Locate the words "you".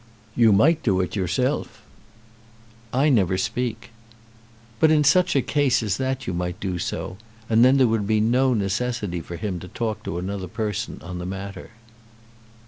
0.35-0.51, 6.25-6.33